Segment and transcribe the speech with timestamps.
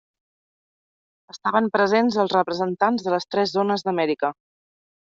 [1.33, 4.37] Estaven presents els representants de les tres zones d'Amèrica.